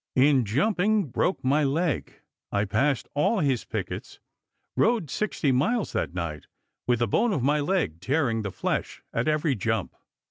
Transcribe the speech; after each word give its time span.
In 0.15 0.45
jumping 0.45 1.11
broke 1.11 1.43
my 1.43 1.63
leg. 1.63 2.21
I 2.51 2.65
passed 2.65 3.07
all 3.13 3.37
his 3.37 3.65
pickets. 3.65 4.19
Bode 4.75 5.11
sixty 5.11 5.51
miles 5.51 5.93
that 5.93 6.15
night, 6.15 6.47
with 6.87 6.97
the 6.97 7.07
bone 7.07 7.31
of 7.33 7.43
my 7.43 7.59
leg 7.59 7.99
tearing 8.01 8.37
Apni, 8.37 8.43
1865. 8.43 8.43
the 8.43 8.51
flesh 8.57 9.03
at 9.13 9.27
every 9.27 9.53
jump." 9.53 9.93